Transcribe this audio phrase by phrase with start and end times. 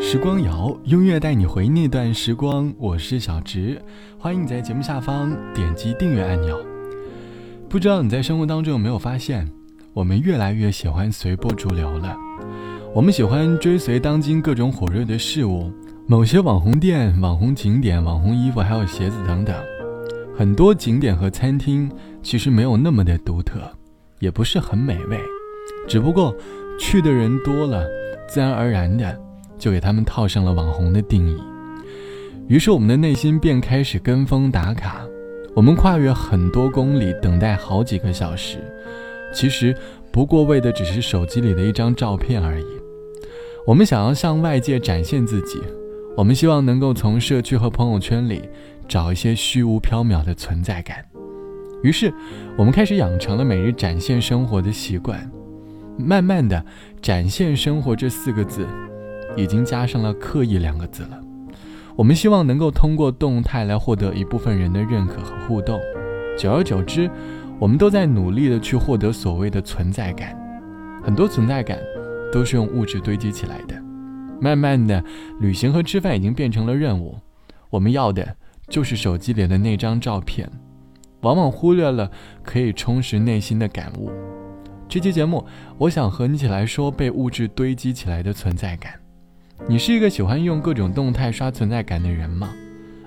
[0.00, 2.72] 时光谣，音乐带你回那段时光。
[2.78, 3.82] 我是小直，
[4.16, 6.56] 欢迎你在节目下方点击订阅按钮。
[7.68, 9.50] 不知道你在生活当中有没有发现，
[9.92, 12.16] 我们越来越喜欢随波逐流了。
[12.94, 15.68] 我们喜欢追随当今各种火热的事物，
[16.06, 19.54] 某些网红店、网红景点、网红衣服，还有鞋子等等。
[20.36, 21.90] 很多景点和餐厅
[22.22, 23.60] 其实没有那么的独特，
[24.20, 25.18] 也不是很美味，
[25.88, 26.32] 只不过
[26.78, 27.84] 去的人多了，
[28.28, 29.20] 自然而然的
[29.58, 31.36] 就给他们套上了网红的定义。
[32.46, 35.02] 于是我们的内心便开始跟风打卡，
[35.54, 38.58] 我们跨越很多公里，等待好几个小时，
[39.34, 39.76] 其实
[40.10, 42.66] 不过为的只是手机里的一张照片而已。
[43.66, 45.60] 我们想要向外界展现自己，
[46.16, 48.48] 我们希望能够从社区和朋友圈里。
[48.88, 51.04] 找一些虚无缥缈的存在感，
[51.82, 52.10] 于是
[52.56, 55.30] 我们开始养成了每日展现生活的习惯。
[55.98, 56.64] 慢慢的，
[57.02, 58.66] 展现生活这四个字，
[59.38, 61.20] 已经加上了刻意两个字了。
[61.94, 65.80] 我们希望能够通过动态来获得一部分人的认可和互动。
[66.36, 67.10] 久而久之，
[67.58, 70.36] 我们都在努力的去获得所谓的存在感。
[71.02, 71.78] 很多存在感
[72.32, 73.74] 都是用物质堆积起来的。
[74.40, 75.02] 慢慢的，
[75.40, 77.16] 旅行和吃饭已经变成了任务。
[77.70, 78.36] 我们要的。
[78.70, 80.46] 就是手机里的那张照片，
[81.22, 82.10] 往往忽略了
[82.42, 84.10] 可以充实内心的感悟。
[84.86, 85.42] 这期节目，
[85.78, 88.92] 我想和你一起来说被物质堆积起来的存在感。
[89.66, 92.50] 你是一个喜欢用各种动态刷存在感的人吗？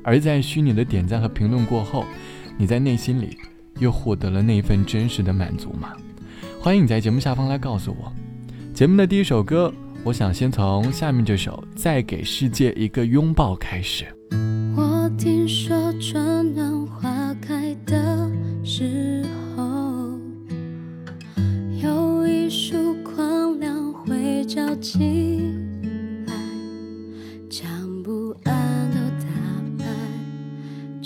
[0.03, 2.03] 而在虚拟的点赞和评论过后，
[2.57, 3.37] 你在内心里
[3.79, 5.93] 又获得了那份真实的满足吗？
[6.59, 8.11] 欢迎你在节目下方来告诉我。
[8.73, 14.05] 节目的第一首歌，我想先从下面这首《再给世界一个拥抱》开始。
[14.75, 15.91] 我听说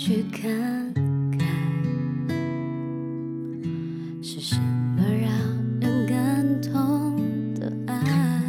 [0.06, 0.40] 去看
[1.36, 1.40] 看
[4.22, 4.54] 是什
[4.96, 5.28] 么让
[5.80, 7.16] 人感动
[7.56, 8.40] 的爱，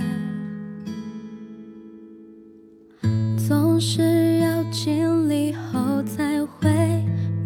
[3.47, 6.69] 总是要经历后才会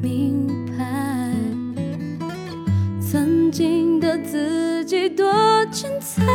[0.01, 0.45] 明
[0.77, 1.33] 白，
[2.99, 4.17] 曾经的。
[4.25, 5.25] 自己多
[5.71, 6.25] 精彩，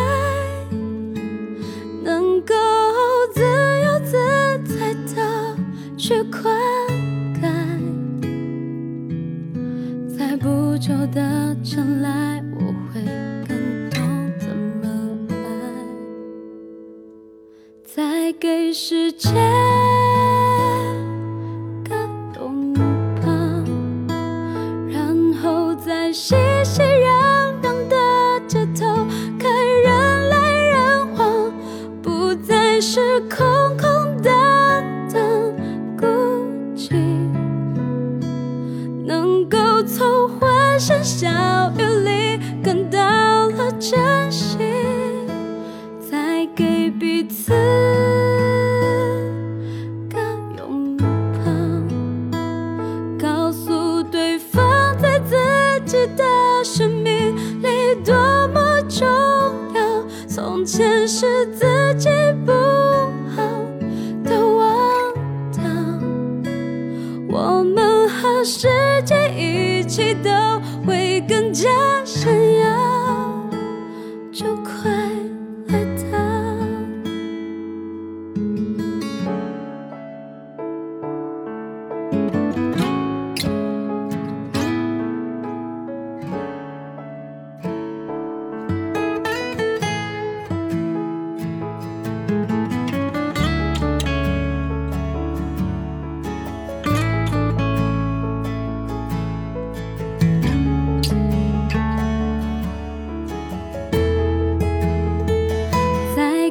[18.72, 19.30] 世界
[21.82, 21.96] 感
[22.32, 23.26] 动吧，
[24.90, 27.96] 然后在熙熙攘攘的
[28.46, 28.84] 街头
[29.38, 29.50] 看
[29.82, 31.52] 人来人往，
[32.02, 33.46] 不再是空
[33.78, 34.30] 空荡
[35.10, 35.22] 荡
[35.98, 36.06] 孤
[36.76, 36.94] 寂，
[39.04, 41.28] 能够从欢声笑
[41.78, 44.45] 语里感到了真实。
[60.46, 61.66] 从前是自
[61.98, 62.08] 己
[62.44, 62.52] 不
[63.34, 63.42] 好
[64.22, 65.12] 的忘
[65.50, 65.64] 掉，
[67.28, 68.68] 我们和世
[69.04, 70.30] 界一起都
[70.86, 71.68] 会更加
[72.04, 72.55] 闪耀，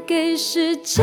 [0.06, 1.02] 给世界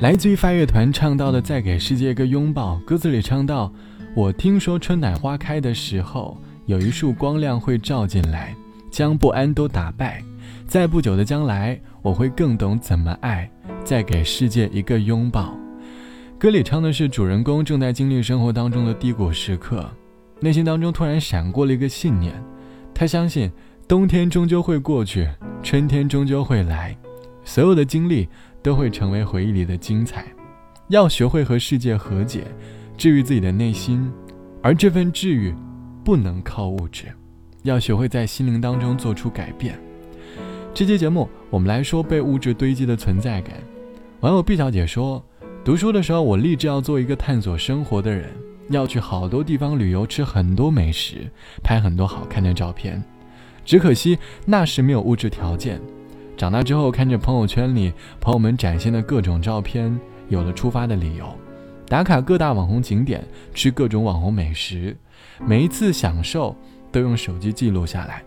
[0.00, 3.72] 来自于发乐团唱到的《再给世界一个拥抱》，歌词里唱到
[4.14, 6.36] ：“我听说春暖花开的时候，
[6.66, 8.54] 有一束光亮会照进来，
[8.90, 10.20] 将不安都打败。
[10.66, 13.48] 在不久的将来，我会更懂怎么爱，
[13.84, 15.56] 再给世界一个拥抱。”
[16.38, 19.88] 歌里唱的是主人公正在经历生活当中的低谷时刻，
[20.40, 22.34] 内心当中突然闪过了一个信念，
[22.92, 23.50] 他相信
[23.86, 25.28] 冬天终究会过去，
[25.62, 26.94] 春天终究会来，
[27.44, 28.28] 所有的经历。
[28.64, 30.24] 都会成为回忆里的精彩。
[30.88, 32.44] 要学会和世界和解，
[32.96, 34.10] 治愈自己的内心，
[34.62, 35.54] 而这份治愈
[36.02, 37.04] 不能靠物质，
[37.62, 39.78] 要学会在心灵当中做出改变。
[40.72, 43.54] 这期节目我们来说被物质堆积的存在感。
[44.20, 45.22] 网友毕小姐说
[45.62, 48.30] ：“读书的时候，我立志要做一个探索生活的人，
[48.70, 51.30] 要去好多地方旅游，吃很多美食，
[51.62, 53.02] 拍很多好看的照片。
[53.62, 55.78] 只可惜那时没有物质条件。”
[56.36, 59.98] 长大之后，看着朋友圈里朋友们展现的各种照片，
[60.28, 61.26] 有了出发的理由，
[61.86, 64.96] 打卡各大网红景点，吃各种网红美食，
[65.46, 66.56] 每一次享受
[66.90, 68.22] 都用手机记录下来，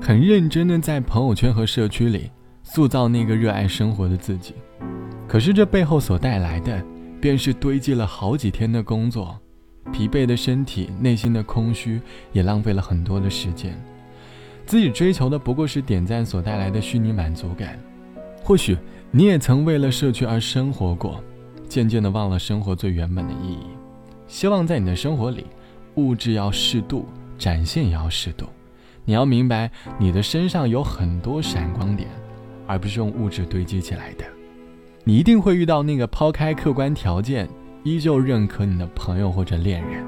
[0.00, 2.30] 很认真的在朋友圈和社区里
[2.62, 4.54] 塑造那个热爱生活的自己。
[5.28, 6.84] 可是这背后所带来的，
[7.20, 9.38] 便是堆积了好几天的工作，
[9.92, 12.00] 疲惫的身体，内心的空虚，
[12.32, 13.80] 也浪费了很多的时间。
[14.66, 17.78] 自己追求的不过是点赞所带来的虚拟满足感，
[18.42, 18.76] 或许
[19.12, 21.22] 你也曾为了社区而生活过，
[21.68, 23.60] 渐渐的忘了生活最原本的意义。
[24.26, 25.46] 希望在你的生活里，
[25.94, 27.06] 物质要适度，
[27.38, 28.46] 展现也要适度。
[29.04, 29.70] 你要明白，
[30.00, 32.08] 你的身上有很多闪光点，
[32.66, 34.24] 而不是用物质堆积起来的。
[35.04, 37.48] 你一定会遇到那个抛开客观条件，
[37.84, 40.04] 依旧认可你的朋友或者恋人。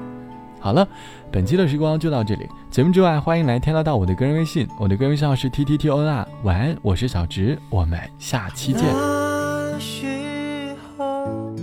[0.59, 0.87] 好了，
[1.31, 2.47] 本期的时光就到这里。
[2.69, 6.27] 节目之外，欢迎来添加到我的个人微信，我的个人微信号是 t t t o n r。
[6.43, 8.83] 晚安，我是小植，我们下期见。
[8.83, 11.55] 那时候，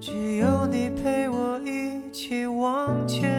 [0.00, 3.31] 只有你陪我一起往前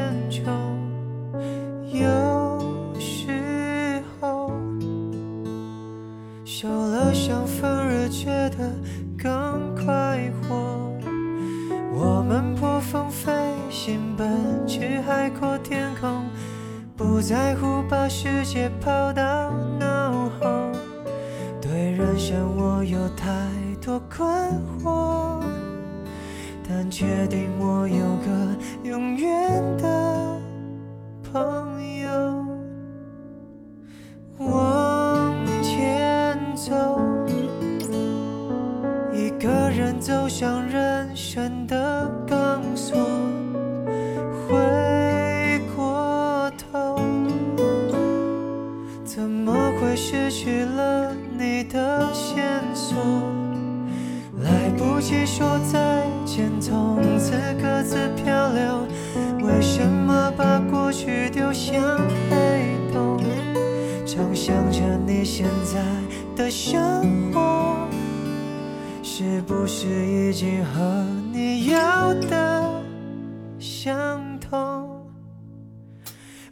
[17.25, 19.49] 在乎把世界抛到
[19.79, 20.71] 脑后。
[21.61, 23.29] 对人生我有太
[23.81, 24.27] 多困
[24.83, 25.41] 惑，
[26.67, 30.37] 但确定我有个永远的
[31.31, 32.45] 朋友。
[34.39, 36.99] 往前走，
[39.13, 42.97] 一个人走向人生的钢索。
[50.33, 52.97] 失去了你的线索？
[54.41, 58.87] 来不及说再见，从此各自漂流。
[59.43, 61.99] 为什么把过去丢向
[62.31, 63.19] 黑洞？
[64.07, 65.79] 常想着你现在
[66.35, 67.87] 的生活，
[69.03, 72.81] 是不是已经和你要的
[73.59, 74.89] 相同？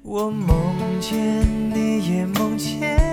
[0.03, 0.55] 我梦
[0.99, 1.41] 见
[1.73, 3.10] 你，也梦见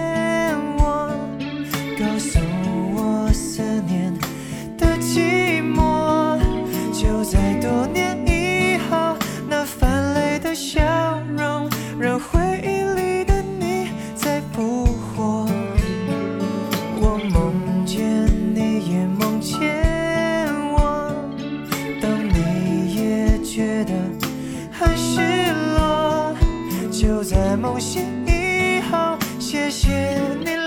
[27.60, 29.90] 某些以后谢谢
[30.44, 30.57] 你